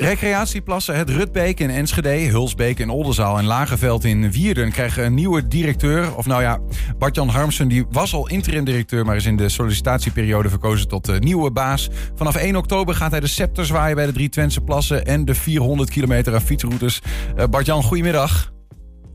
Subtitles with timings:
[0.00, 5.48] Recreatieplassen Het Rutbeek in Enschede, Hulsbeek in Oldenzaal en Lagerveld in Wierden krijgen een nieuwe
[5.48, 6.16] directeur.
[6.16, 6.58] Of nou ja,
[6.98, 11.18] Bart-Jan Harmsen die was al interim directeur, maar is in de sollicitatieperiode verkozen tot de
[11.18, 11.88] nieuwe baas.
[12.14, 15.34] Vanaf 1 oktober gaat hij de scepter zwaaien bij de drie Twentse plassen en de
[15.34, 17.00] 400 kilometer aan fietsroutes.
[17.36, 18.52] Uh, Bart-Jan, goedemiddag.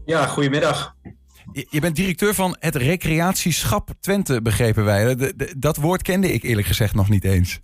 [0.06, 0.96] Ja, goedemiddag.
[1.70, 5.34] Je bent directeur van het Recreatieschap Twente, begrepen wij.
[5.58, 7.60] Dat woord kende ik eerlijk gezegd nog niet eens.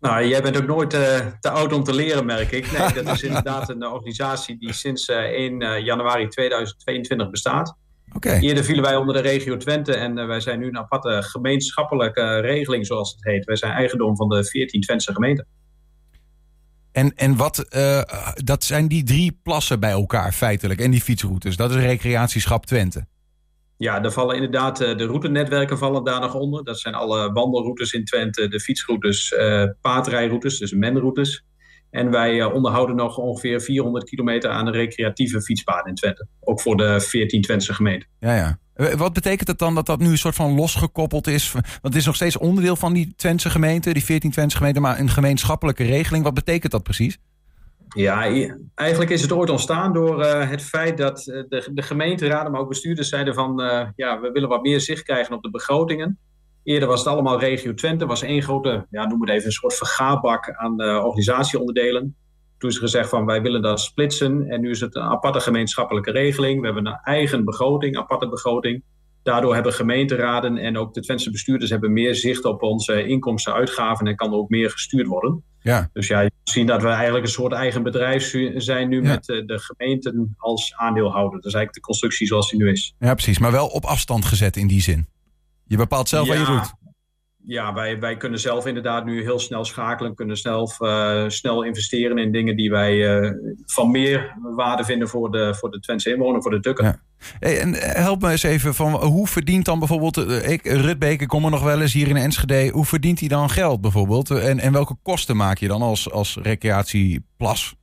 [0.00, 2.78] Nou, jij bent ook nooit uh, te oud om te leren, merk ik.
[2.78, 7.76] Nee, dat is inderdaad een organisatie die sinds uh, 1 uh, januari 2022 bestaat.
[8.14, 8.40] Okay.
[8.40, 12.40] Eerder vielen wij onder de regio Twente en uh, wij zijn nu een aparte gemeenschappelijke
[12.40, 13.44] regeling, zoals het heet.
[13.44, 15.46] Wij zijn eigendom van de 14 Twentse gemeenten.
[16.92, 17.66] En, en wat,
[18.34, 21.56] dat zijn die drie plassen bij elkaar feitelijk en die fietsroutes.
[21.56, 23.06] Dat is recreatieschap Twente.
[23.78, 26.64] Ja, daar vallen inderdaad uh, de routenetwerken vallen daar nog onder.
[26.64, 31.44] Dat zijn alle wandelroutes in Twente, de fietsroutes, uh, paardrijroutes, dus menroutes.
[31.90, 36.26] En wij onderhouden nog ongeveer 400 kilometer aan de recreatieve fietspaden in Twente.
[36.40, 38.08] Ook voor de 14 Twentse gemeenten.
[38.20, 38.58] Ja, ja.
[38.96, 41.52] Wat betekent het dan dat dat nu een soort van losgekoppeld is?
[41.52, 44.98] Want het is nog steeds onderdeel van die Twentse gemeente, die 14 Twentse gemeenten, maar
[44.98, 46.24] een gemeenschappelijke regeling.
[46.24, 47.18] Wat betekent dat precies?
[47.88, 48.22] Ja,
[48.74, 52.68] eigenlijk is het ooit ontstaan door uh, het feit dat de, de gemeenteraden, maar ook
[52.68, 56.18] bestuurders zeiden van uh, ja, we willen wat meer zicht krijgen op de begrotingen.
[56.62, 59.74] Eerder was het allemaal regio Twente, was één grote, ja, noem het even, een soort
[59.74, 62.16] vergaarbak aan organisatieonderdelen.
[62.58, 66.10] Toen is gezegd van wij willen dat splitsen en nu is het een aparte gemeenschappelijke
[66.10, 66.60] regeling.
[66.60, 68.82] We hebben een eigen begroting, aparte begroting.
[69.22, 74.06] Daardoor hebben gemeenteraden en ook de Twentse bestuurders hebben meer zicht op onze inkomsten, uitgaven
[74.06, 75.44] en kan er ook meer gestuurd worden.
[75.60, 75.90] Ja.
[75.92, 79.46] Dus ja, je ziet dat we eigenlijk een soort eigen bedrijf zijn nu met eh,
[79.46, 81.34] de gemeenten als aandeelhouder.
[81.34, 82.94] Dat is eigenlijk de constructie zoals die nu is.
[82.98, 83.38] Ja, precies.
[83.38, 85.06] Maar wel op afstand gezet in die zin.
[85.64, 86.76] Je bepaalt zelf wat je doet
[87.48, 92.18] ja, wij, wij kunnen zelf inderdaad nu heel snel schakelen, kunnen zelf uh, snel investeren
[92.18, 93.32] in dingen die wij uh,
[93.66, 96.84] van meer waarde vinden voor de, voor de Twentse inwoner, voor de tukken.
[96.84, 97.00] Ja.
[97.40, 100.16] En eh, help me eens even van hoe verdient dan bijvoorbeeld,
[100.48, 103.50] ik, Rutbeek, ik kom er nog wel eens hier in Enschede, hoe verdient hij dan
[103.50, 104.30] geld bijvoorbeeld?
[104.30, 107.76] En, en welke kosten maak je dan als, als recreatieplas?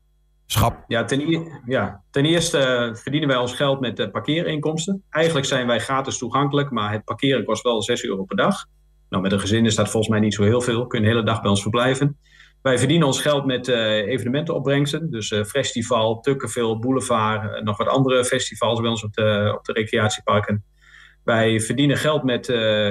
[0.46, 0.84] Schap.
[0.88, 5.04] Ja ten, ja, ten eerste verdienen wij ons geld met parkeerinkomsten.
[5.10, 8.66] Eigenlijk zijn wij gratis toegankelijk, maar het parkeren kost wel 6 euro per dag.
[9.10, 10.88] Nou, met een gezin is dat volgens mij niet zo heel veel.
[10.88, 12.18] Kun je de hele dag bij ons verblijven.
[12.66, 15.12] Wij verdienen ons geld met uh, evenementenopbrengsten.
[15.12, 19.66] Dus uh, festival, Tukkenville, Boulevard, uh, nog wat andere festivals bij ons op de, op
[19.66, 20.64] de recreatieparken.
[21.24, 22.48] Wij verdienen geld met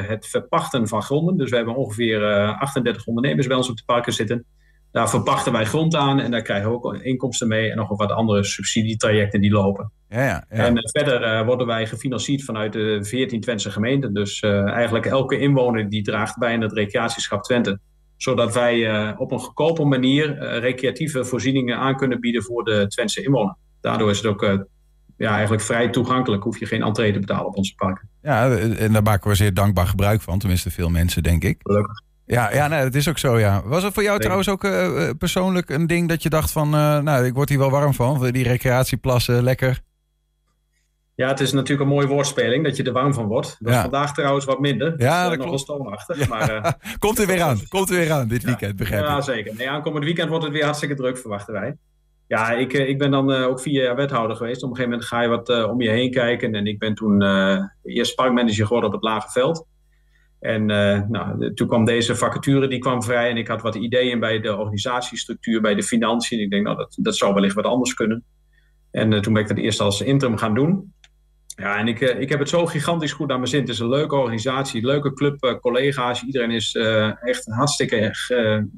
[0.07, 1.37] het verpachten van gronden.
[1.37, 2.25] Dus we hebben ongeveer
[2.59, 4.45] 38 ondernemers bij ons op de parken zitten.
[4.91, 8.13] Daar verpachten wij grond aan en daar krijgen we ook inkomsten mee en nog wat
[8.13, 9.93] andere subsidietrajecten die lopen.
[10.09, 10.45] Ja, ja.
[10.49, 14.15] En uh, verder worden wij gefinancierd vanuit de 14 Twentse gemeenten.
[14.15, 17.81] Dus eigenlijk elke inwoner die draagt bij in het recreatieschap Twente.
[18.25, 23.57] Zodat wij op een goedkope manier recreatieve voorzieningen aan kunnen bieden voor de Twentse inwoner.
[23.81, 24.67] Daardoor is het ook
[25.17, 26.43] ja, eigenlijk vrij toegankelijk.
[26.43, 28.09] Hoef je geen entree te betalen op onze parken.
[28.23, 30.39] Ja, en daar maken we zeer dankbaar gebruik van.
[30.39, 31.57] Tenminste veel mensen, denk ik.
[31.63, 32.03] Gelukkig.
[32.27, 33.63] Ja, ja nee, dat is ook zo, ja.
[33.65, 34.61] Was het voor jou trouwens ook
[35.19, 36.71] persoonlijk een ding dat je dacht van...
[36.71, 39.81] Nou, ik word hier wel warm van, die recreatieplassen, lekker?
[41.15, 43.57] Ja, het is natuurlijk een mooie woordspeling dat je er warm van wordt.
[43.59, 43.81] Dat ja.
[43.81, 44.95] vandaag trouwens wat minder.
[44.97, 46.19] Ja, dat nog wel stoomachtig.
[46.19, 46.27] Ja.
[46.29, 49.09] Maar, komt er weer aan, komt er weer aan dit weekend, begrijp ik.
[49.09, 49.55] Ja, zeker.
[49.55, 51.77] Nee, aankomend weekend wordt het weer hartstikke druk, verwachten wij.
[52.27, 54.63] Ja, ik, ik ben dan ook vier jaar wethouder geweest.
[54.63, 56.55] Op een gegeven moment ga je wat om je heen kijken.
[56.55, 57.23] En ik ben toen
[57.83, 59.67] eerst parkmanager geworden op het Lage Veld.
[60.45, 63.31] En uh, nou, toen kwam deze vacature, die kwam vrij.
[63.31, 66.41] En ik had wat ideeën bij de organisatiestructuur, bij de financiën.
[66.41, 68.25] Ik denk, nou, dat, dat zou wellicht wat anders kunnen.
[68.91, 70.93] En uh, toen ben ik dat eerst als interim gaan doen.
[71.57, 73.61] Ja, en ik, uh, ik heb het zo gigantisch goed aan mijn zin.
[73.61, 76.23] Het is een leuke organisatie, leuke club, collega's.
[76.23, 76.75] Iedereen is
[77.21, 78.15] echt hartstikke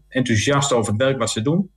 [0.09, 1.71] enthousiast over het werk wat ze doen.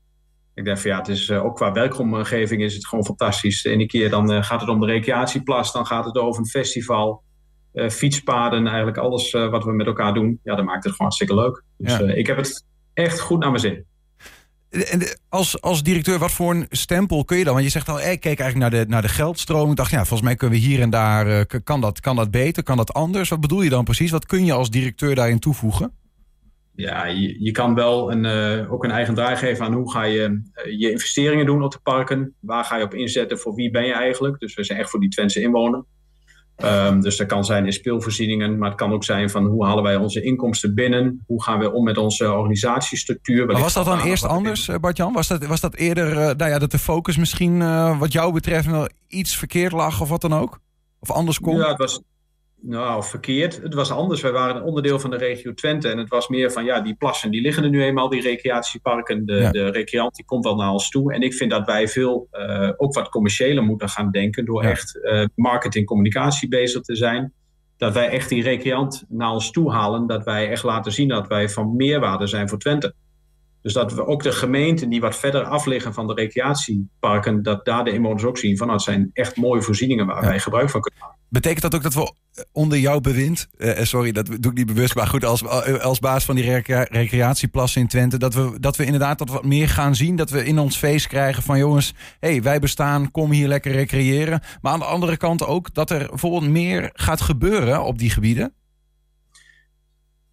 [0.53, 3.61] Ik denk van ja, het is, ook qua werkomgeving is het gewoon fantastisch.
[3.61, 7.23] De ene keer dan gaat het om de recreatieplas, dan gaat het over een festival.
[7.73, 10.39] Fietspaden, eigenlijk alles wat we met elkaar doen.
[10.43, 11.63] Ja, dat maakt het gewoon hartstikke leuk.
[11.77, 12.13] Dus ja.
[12.13, 13.85] ik heb het echt goed naar mijn zin.
[14.69, 17.53] En als, als directeur, wat voor een stempel kun je dan?
[17.53, 19.69] Want je zegt al, ik keek eigenlijk naar de, naar de geldstroom.
[19.69, 22.63] Ik dacht, ja, volgens mij kunnen we hier en daar, kan, dat, kan dat beter,
[22.63, 23.29] kan dat anders?
[23.29, 24.11] Wat bedoel je dan precies?
[24.11, 25.91] Wat kun je als directeur daarin toevoegen?
[26.75, 28.25] Ja, je, kan wel een,
[28.69, 30.41] ook een eigen draai geven aan hoe ga je
[30.77, 32.35] je investeringen doen op de parken.
[32.39, 34.39] Waar ga je op inzetten, voor wie ben je eigenlijk?
[34.39, 35.83] Dus we zijn echt voor die Twentse inwoner.
[36.65, 39.83] Um, dus dat kan zijn in speelvoorzieningen, maar het kan ook zijn van hoe halen
[39.83, 41.23] wij onze inkomsten binnen?
[41.27, 43.45] Hoe gaan we om met onze organisatiestructuur?
[43.45, 45.13] Maar was dat dan eerst anders, eh, Bart-Jan?
[45.13, 48.33] Was dat, was dat eerder, uh, nou ja, dat de focus misschien uh, wat jou
[48.33, 50.59] betreft wel iets verkeerd lag of wat dan ook?
[50.99, 51.57] Of anders kon?
[51.57, 52.01] Ja, het was,
[52.61, 53.61] nou, verkeerd.
[53.61, 54.21] Het was anders.
[54.21, 55.89] Wij waren een onderdeel van de regio Twente.
[55.89, 59.25] En het was meer van, ja, die plassen die liggen er nu eenmaal, die recreatieparken.
[59.25, 61.13] De, de recreant die komt wel naar ons toe.
[61.13, 64.45] En ik vind dat wij veel, uh, ook wat commerciëler moeten gaan denken.
[64.45, 67.33] Door echt uh, marketing, communicatie bezig te zijn.
[67.77, 70.07] Dat wij echt die recreant naar ons toe halen.
[70.07, 72.93] Dat wij echt laten zien dat wij van meerwaarde zijn voor Twente.
[73.61, 77.65] Dus dat we ook de gemeenten die wat verder af liggen van de recreatieparken, dat
[77.65, 80.69] daar de inwoners ook zien van nou, het zijn echt mooie voorzieningen waar wij gebruik
[80.69, 81.18] van kunnen maken.
[81.29, 82.13] Betekent dat ook dat we
[82.51, 85.45] onder jouw bewind, eh, sorry dat doe ik niet bewust, maar goed, als,
[85.81, 89.69] als baas van die recreatieplassen in Twente, dat we, dat we inderdaad dat wat meer
[89.69, 93.31] gaan zien, dat we in ons feest krijgen van jongens, hé, hey, wij bestaan, kom
[93.31, 94.41] hier lekker recreëren.
[94.61, 98.53] Maar aan de andere kant ook dat er bijvoorbeeld meer gaat gebeuren op die gebieden?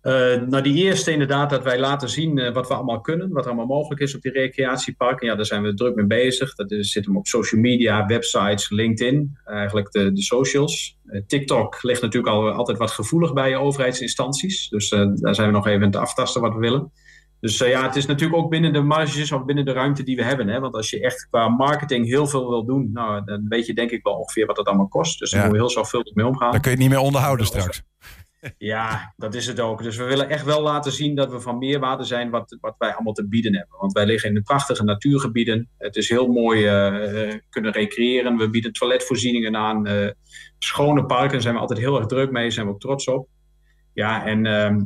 [0.07, 0.13] Uh,
[0.49, 3.67] nou, die eerste inderdaad, dat wij laten zien uh, wat we allemaal kunnen, wat allemaal
[3.67, 5.27] mogelijk is op die recreatieparken.
[5.27, 6.55] Ja, daar zijn we druk mee bezig.
[6.55, 10.99] Dat is, zit hem op social media, websites, LinkedIn, eigenlijk de, de socials.
[11.07, 14.69] Uh, TikTok ligt natuurlijk al, altijd wat gevoelig bij overheidsinstanties.
[14.69, 16.93] Dus daar zijn we nog even aan het aftasten wat we willen.
[17.41, 20.25] Dus ja, het is natuurlijk ook binnen de marges of binnen de ruimte die we
[20.25, 20.49] hebben.
[20.49, 20.61] Hè?
[20.61, 23.91] Want als je echt qua marketing heel veel wil doen, nou, dan weet je denk
[23.91, 25.19] ik wel ongeveer wat het allemaal kost.
[25.19, 25.47] Dus daar ja.
[25.47, 26.51] moeten we heel zorgvuldig mee omgaan.
[26.51, 27.83] Dan kun je het niet meer onderhouden straks.
[28.59, 29.83] Ja, dat is het ook.
[29.83, 32.95] Dus we willen echt wel laten zien dat we van meerwaarde zijn wat, wat wij
[32.95, 33.79] allemaal te bieden hebben.
[33.79, 35.69] Want wij liggen in prachtige natuurgebieden.
[35.79, 38.37] Het is heel mooi uh, kunnen recreëren.
[38.37, 39.89] We bieden toiletvoorzieningen aan.
[39.89, 40.11] Uh,
[40.59, 42.51] schone parken zijn we altijd heel erg druk mee.
[42.51, 43.29] Zijn we ook trots op.
[43.93, 44.81] Ja, en ehm,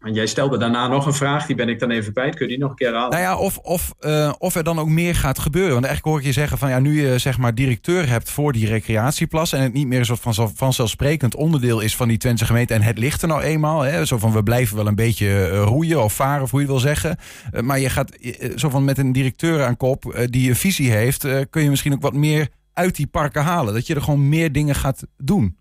[0.00, 2.34] en jij stelde daarna nog een vraag, die ben ik dan even kwijt.
[2.34, 3.10] Kun je die nog een keer halen?
[3.10, 5.72] Nou ja, of, of, uh, of er dan ook meer gaat gebeuren.
[5.72, 8.52] Want eigenlijk hoor ik je zeggen van ja, nu je zeg maar directeur hebt voor
[8.52, 9.52] die recreatieplas.
[9.52, 12.74] En het niet meer een van vanzelfsprekend onderdeel is van die Twentse gemeente.
[12.74, 13.80] En het ligt er nou eenmaal.
[13.80, 16.66] Hè, zo van we blijven wel een beetje uh, roeien of varen, of hoe je
[16.66, 17.16] het wil zeggen.
[17.52, 18.18] Uh, maar je gaat
[18.56, 21.26] zo van met een directeur aan kop die een visie heeft.
[21.50, 23.74] kun je misschien ook wat meer uit die parken halen.
[23.74, 25.57] Dat je er gewoon meer dingen gaat doen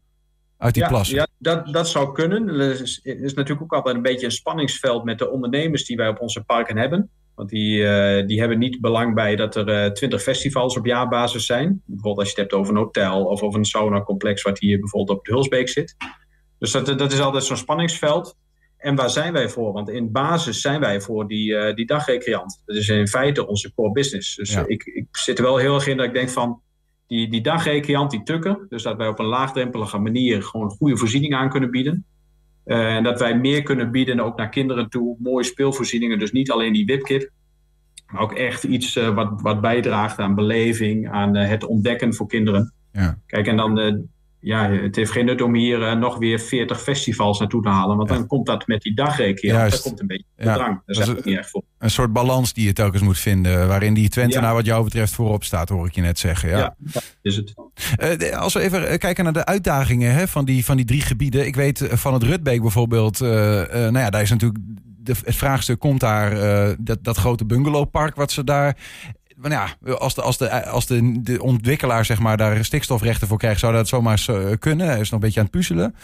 [0.58, 1.16] uit die ja, plassen.
[1.16, 2.48] Ja, dat, dat zou kunnen.
[2.48, 6.08] Er is, is, natuurlijk ook altijd een beetje een spanningsveld met de ondernemers die wij
[6.08, 7.10] op onze parken hebben.
[7.36, 11.46] Want die, uh, die hebben niet belang bij dat er twintig uh, festivals op jaarbasis
[11.46, 11.82] zijn.
[11.86, 15.18] Bijvoorbeeld als je het hebt over een hotel of over een sauna-complex wat hier bijvoorbeeld
[15.18, 15.96] op de Hulsbeek zit.
[16.60, 18.38] Dus dat, dat is altijd zo'n spanningsveld.
[18.78, 19.74] En waar zijn wij voor?
[19.74, 22.62] Want in basis zijn wij voor die, uh, die dagrecreant.
[22.66, 24.36] Dat is in feite onze core business.
[24.36, 24.64] Dus ja.
[24.68, 26.62] ik, ik zit er wel heel erg in dat ik denk van
[27.08, 28.66] die, die dagrecreant, die tukken.
[28.70, 32.06] Dus dat wij op een laagdrempelige manier gewoon goede voorzieningen aan kunnen bieden.
[32.66, 35.16] Uh, en dat wij meer kunnen bieden ook naar kinderen toe.
[35.20, 37.30] Mooie speelvoorzieningen, dus niet alleen die wipkip.
[38.12, 42.28] Maar ook echt iets uh, wat, wat bijdraagt aan beleving, aan uh, het ontdekken voor
[42.28, 42.74] kinderen.
[42.92, 43.18] Ja.
[43.26, 44.08] Kijk, en dan
[44.40, 47.98] ja, het heeft geen nut om hier uh, nog weer 40 festivals naartoe te halen.
[47.98, 48.16] Want ja.
[48.16, 49.70] dan komt dat met die dagrekening.
[49.70, 50.54] Dat komt een beetje ja.
[50.54, 50.82] drang.
[50.86, 51.64] Daar dat is niet echt voor.
[51.80, 53.68] Een soort balans die je telkens moet vinden.
[53.68, 54.42] Waarin die Twente, ja.
[54.42, 56.50] nou wat jou betreft, voorop staat, hoor ik je net zeggen.
[56.50, 57.54] Ja, ja is het.
[58.22, 61.46] Uh, als we even kijken naar de uitdagingen hè, van, die, van die drie gebieden.
[61.46, 63.22] Ik weet van het Rutbeek bijvoorbeeld.
[63.22, 64.60] Uh, nou ja, daar is natuurlijk.
[65.00, 66.36] De, het vraagstuk komt daar,
[66.80, 68.78] dat, dat grote bungalowpark wat ze daar
[69.42, 73.60] ja, als, de, als, de, als de, de ontwikkelaar zeg maar, daar stikstofrechten voor krijgt,
[73.60, 74.26] zou dat zomaar
[74.60, 74.88] kunnen.
[74.88, 75.96] Hij is nog een beetje aan het puzzelen.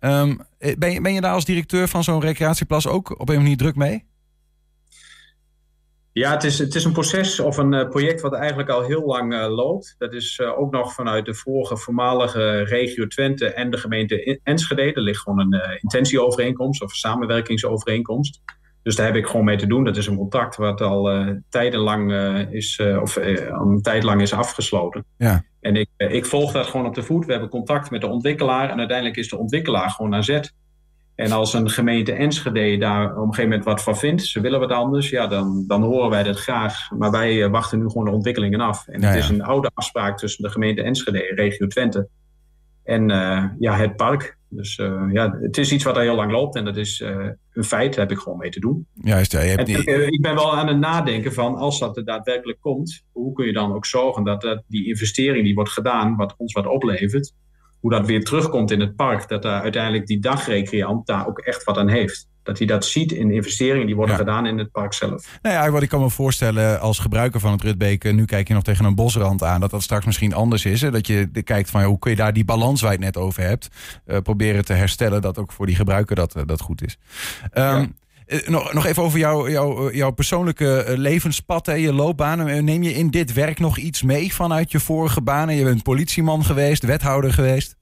[0.00, 0.40] Um,
[0.78, 3.74] ben, je, ben je daar als directeur van zo'n recreatieplas ook op een manier druk
[3.74, 4.10] mee?
[6.12, 9.04] Ja, het is, het is een proces of een uh, project wat eigenlijk al heel
[9.04, 9.94] lang uh, loopt.
[9.98, 14.92] Dat is uh, ook nog vanuit de vorige voormalige regio Twente en de gemeente Enschede.
[14.92, 18.40] Er ligt gewoon een intentieovereenkomst of een samenwerkingsovereenkomst.
[18.82, 19.84] Dus daar heb ik gewoon mee te doen.
[19.84, 24.20] Dat is een contract wat al uh, tijdenlang uh, is, uh, of een tijd lang
[24.20, 25.04] is afgesloten.
[25.16, 25.44] Ja.
[25.60, 27.24] En ik, ik volg dat gewoon op de voet.
[27.24, 30.54] We hebben contact met de ontwikkelaar en uiteindelijk is de ontwikkelaar gewoon aan zet.
[31.14, 34.60] En als een gemeente Enschede daar op een gegeven moment wat van vindt, ze willen
[34.60, 36.90] wat anders, ja, dan, dan horen wij dat graag.
[36.90, 38.88] Maar wij wachten nu gewoon de ontwikkelingen af.
[38.88, 42.08] En ja, het is een oude afspraak tussen de gemeente Enschede, regio Twente,
[42.84, 43.08] en
[43.58, 44.36] ja, het park.
[44.54, 47.26] Dus uh, ja, het is iets wat al heel lang loopt en dat is uh,
[47.52, 48.86] een feit, daar heb ik gewoon mee te doen.
[48.94, 51.96] Juist, ja, je hebt en, uh, ik ben wel aan het nadenken van als dat
[51.96, 55.70] er daadwerkelijk komt, hoe kun je dan ook zorgen dat, dat die investering die wordt
[55.70, 57.34] gedaan, wat ons wat oplevert,
[57.80, 61.64] hoe dat weer terugkomt in het park, dat daar uiteindelijk die dagrecreant daar ook echt
[61.64, 64.20] wat aan heeft dat hij dat ziet in investeringen die worden ja.
[64.20, 65.38] gedaan in het park zelf.
[65.42, 68.54] Nou ja, wat ik kan me voorstellen als gebruiker van het Rutbeek, nu kijk je
[68.54, 70.80] nog tegen een bosrand aan, dat dat straks misschien anders is.
[70.80, 70.90] Hè?
[70.90, 73.42] Dat je kijkt van hoe kun je daar die balans waar je het net over
[73.42, 73.68] hebt,
[74.06, 76.98] uh, proberen te herstellen, dat ook voor die gebruiker dat, uh, dat goed is.
[77.54, 77.86] Um, ja.
[78.46, 82.64] Nog, nog even over jouw jou, jouw persoonlijke levenspad en je loopbaan.
[82.64, 85.54] Neem je in dit werk nog iets mee vanuit je vorige banen?
[85.54, 87.76] Je bent politieman geweest, wethouder geweest.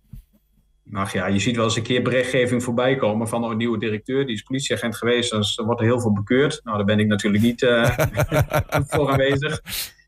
[0.93, 4.27] Ach ja, je ziet wel eens een keer berichtgeving voorbij komen van een nieuwe directeur.
[4.27, 6.61] Die is politieagent geweest, dus er wordt er heel veel bekeurd.
[6.65, 7.99] Nou, daar ben ik natuurlijk niet uh,
[8.91, 9.61] voor aanwezig.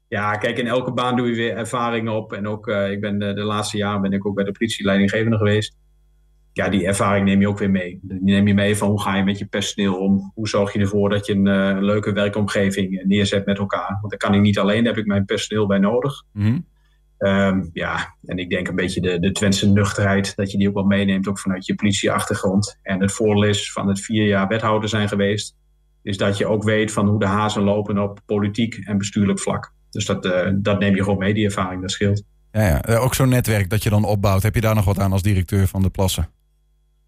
[0.09, 2.33] Ja, kijk, in elke baan doe je weer ervaringen op.
[2.33, 4.85] En ook, uh, ik ben de, de, laatste jaren ben ik ook bij de politie
[4.85, 5.77] leidinggevende geweest.
[6.53, 8.01] ja, die ervaring neem je ook weer mee.
[8.03, 10.33] Die neem je mee van hoe ga je met je personeel om?
[10.35, 13.99] Hoe zorg je ervoor dat je een leuke werkomgeving neerzet met elkaar?
[14.01, 16.23] Want dat kan ik niet alleen, daar heb ik mijn personeel bij nodig.
[16.33, 16.71] Mm
[17.23, 20.75] Ehm, ja, en ik denk een beetje de, de Twentse nuchterheid, dat je die ook
[20.75, 22.79] wel meeneemt, ook vanuit je politieachtergrond.
[22.83, 25.57] En het voordeel van het vier jaar wethouder zijn geweest,
[26.03, 29.73] is dat je ook weet van hoe de hazen lopen op politiek en bestuurlijk vlak.
[29.91, 32.23] Dus dat, uh, dat neem je gewoon mee, die ervaring, dat scheelt.
[32.53, 32.83] Ja, ja.
[32.83, 34.43] Eh, ook zo'n netwerk dat je dan opbouwt.
[34.43, 36.29] Heb je daar nog wat aan als directeur van de plassen?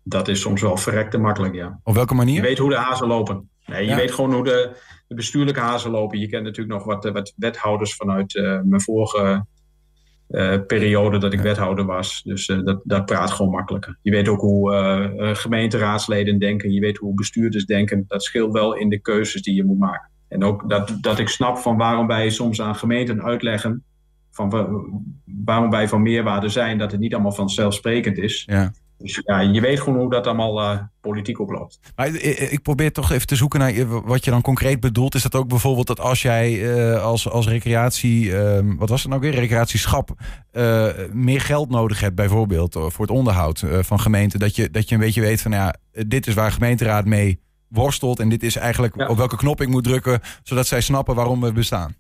[0.02, 1.80] Dat is soms wel verrekte makkelijk, ja.
[1.82, 2.34] Op welke manier?
[2.34, 3.48] Je weet hoe de hazen lopen.
[3.66, 4.76] Nee, je weet gewoon hoe de,
[5.08, 6.18] de, bestuurlijke hazen lopen.
[6.18, 9.46] Je kent natuurlijk nog wat, wat wethouders vanuit uh, mijn vorige
[10.66, 12.22] periode dat ik wethouder was.
[12.24, 13.98] Dus uh, dat, dat praat gewoon makkelijker.
[14.02, 16.72] Je weet ook hoe uh, gemeenteraadsleden denken.
[16.72, 18.04] Je weet hoe bestuurders denken.
[18.08, 20.10] Dat scheelt wel in de keuzes die je moet maken.
[20.28, 23.84] En ook dat, dat ik snap van waarom wij soms aan gemeenten uitleggen...
[24.30, 24.50] van
[25.44, 26.78] waarom wij van meerwaarde zijn...
[26.78, 28.42] dat het niet allemaal vanzelfsprekend is.
[28.46, 28.72] Ja.
[28.98, 31.78] Dus ja, je weet gewoon hoe dat allemaal uh, politiek oploopt.
[31.96, 35.14] Maar ik probeer toch even te zoeken naar wat je dan concreet bedoelt.
[35.14, 39.10] Is dat ook bijvoorbeeld dat als jij uh, als, als recreatie, uh, wat was het
[39.10, 40.10] nou weer, recreatieschap,
[41.12, 44.38] meer geld nodig hebt bijvoorbeeld voor het onderhoud van gemeenten.
[44.38, 45.74] Dat je, dat je een beetje weet van ja,
[46.06, 48.20] dit is waar gemeenteraad mee worstelt.
[48.20, 49.06] En dit is eigenlijk ja.
[49.06, 51.94] op welke knop ik moet drukken, zodat zij snappen waarom we bestaan.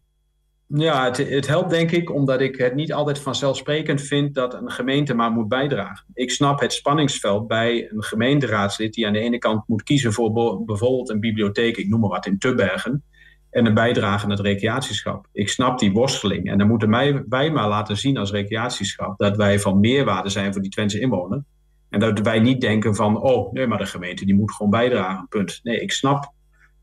[0.66, 4.70] Ja, het, het, helpt denk ik omdat ik het niet altijd vanzelfsprekend vind dat een
[4.70, 6.06] gemeente maar moet bijdragen.
[6.14, 10.32] Ik snap het spanningsveld bij een gemeenteraadslid die aan de ene kant moet kiezen voor
[10.64, 13.04] bijvoorbeeld een bibliotheek, ik noem maar wat, in Tubbergen,
[13.50, 15.26] en een bijdrage aan het recreatieschap.
[15.32, 19.36] Ik snap die worsteling en dan moeten wij, wij maar laten zien als recreatieschap dat
[19.36, 21.44] wij van meerwaarde zijn voor die Twentse inwoner.
[21.88, 25.26] En dat wij niet denken van, oh nee, maar de gemeente die moet gewoon bijdragen,
[25.28, 25.60] punt.
[25.62, 26.32] Nee, ik snap,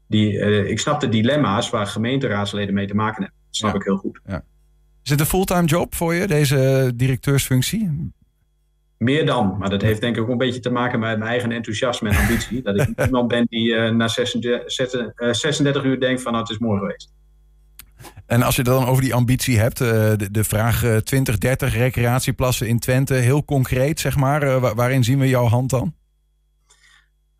[0.08, 3.98] die, uh, ik snap de dilemma's waar gemeenteraadsleden mee te maken hebben snap ik heel
[3.98, 4.20] goed.
[4.26, 4.44] Ja.
[5.04, 8.12] Is het een fulltime job voor je, deze directeursfunctie?
[8.98, 11.52] Meer dan, maar dat heeft denk ik ook een beetje te maken met mijn eigen
[11.52, 12.62] enthousiasme en ambitie.
[12.62, 14.74] dat ik iemand ben die uh, na 36,
[15.36, 17.14] 36, uur denkt van nou, het is mooi geweest.
[18.26, 21.38] En als je het dan over die ambitie hebt, uh, de, de, vraag uh, 20,
[21.38, 25.94] 30 recreatieplassen in Twente, heel concreet zeg maar, waarin zien we jouw hand dan?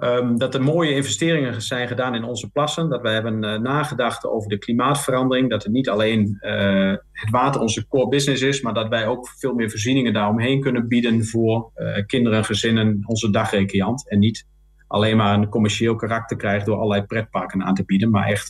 [0.04, 2.90] Um, dat er mooie investeringen zijn gedaan in onze plassen.
[2.90, 5.50] Dat we hebben uh, nagedacht over de klimaatverandering.
[5.50, 9.30] Dat het niet alleen uh, het water onze core business is, maar dat wij ook
[9.30, 14.10] veel meer voorzieningen daaromheen kunnen bieden voor uh, kinderen, gezinnen, onze dagrecreant.
[14.10, 14.48] En niet
[14.88, 18.10] alleen maar een commercieel karakter krijgt door allerlei pretparken aan te bieden.
[18.10, 18.48] Maar echt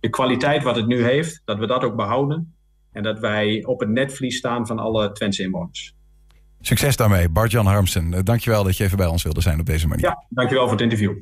[0.00, 2.54] de kwaliteit wat het nu heeft, dat we dat ook behouden.
[2.92, 5.95] En dat wij op het netvlies staan van alle Twentse inwoners.
[6.60, 8.24] Succes daarmee, Bart-Jan Harmsen.
[8.24, 10.04] Dankjewel dat je even bij ons wilde zijn op deze manier.
[10.04, 11.12] Ja, dankjewel voor het interview.